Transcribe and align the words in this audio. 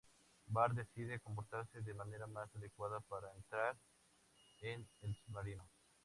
Bart 0.47 0.73
decide 0.73 1.19
comportarse 1.19 1.79
de 1.83 1.93
manera 1.93 2.25
más 2.25 2.49
adecuada 2.55 3.01
para 3.01 3.31
entrar 3.35 3.77
en 4.61 4.89
el 5.01 5.13
submarino. 5.15 5.63